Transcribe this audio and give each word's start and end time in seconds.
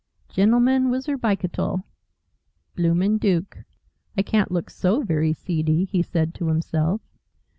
"'Gentleman 0.29 0.89
wizzer 0.89 1.15
bicitle,' 1.15 1.83
'bloomin' 2.75 3.19
Dook' 3.19 3.59
I 4.17 4.23
can't 4.23 4.51
look 4.51 4.71
so 4.71 5.03
very 5.03 5.31
seedy," 5.31 5.85
he 5.85 6.01
said 6.01 6.33
to 6.33 6.47
himself. 6.47 7.01